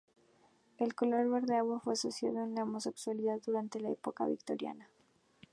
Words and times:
El 0.79 0.95
color 0.95 1.29
verde 1.29 1.57
agua 1.57 1.79
fue 1.79 1.93
asociado 1.93 2.41
en 2.43 2.55
la 2.55 2.63
homosexualidad 2.63 3.39
durante 3.45 3.79
la 3.79 3.91
Época 3.91 4.25
victoriana. 4.25 4.89